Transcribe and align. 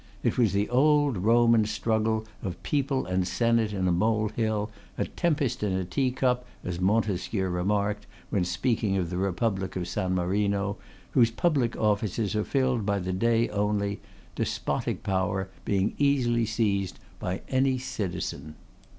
It 0.23 0.35
was 0.35 0.51
the 0.53 0.67
old 0.67 1.15
Roman 1.15 1.63
struggle 1.67 2.25
of 2.41 2.63
people 2.63 3.05
and 3.05 3.27
senate 3.27 3.71
in 3.71 3.87
a 3.87 3.91
molehill, 3.91 4.71
a 4.97 5.05
tempest 5.05 5.61
in 5.61 5.73
a 5.73 5.85
teacup, 5.85 6.43
as 6.63 6.79
Montesquieu 6.81 7.47
remarked 7.47 8.07
when 8.31 8.43
speaking 8.43 8.97
of 8.97 9.11
the 9.11 9.17
Republic 9.17 9.75
of 9.75 9.87
San 9.87 10.15
Marino, 10.15 10.77
whose 11.11 11.29
public 11.29 11.75
offices 11.77 12.35
are 12.35 12.43
filled 12.43 12.83
by 12.83 12.97
the 12.97 13.13
day 13.13 13.47
only, 13.49 14.01
despotic 14.33 15.03
power 15.03 15.49
being 15.65 15.93
easily 15.99 16.47
seized 16.47 16.97
by 17.19 17.41
any 17.49 17.77
citizen. 17.77 18.55